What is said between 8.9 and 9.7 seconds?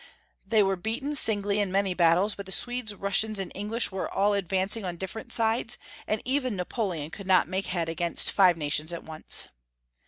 at once.